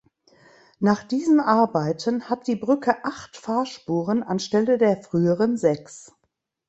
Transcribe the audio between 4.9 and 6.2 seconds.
früheren sechs.